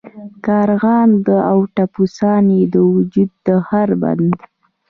[0.45, 1.11] کارغان
[1.49, 4.35] او ټپوسان یې د وجود هر بند.